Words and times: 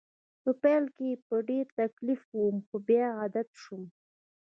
په 0.43 0.51
پیل 0.61 0.83
کې 0.97 1.09
په 1.27 1.35
ډېر 1.49 1.65
تکلیف 1.79 2.21
وم 2.39 2.57
خو 2.67 2.75
بیا 2.87 3.05
عادت 3.19 3.49
شوم 3.61 3.83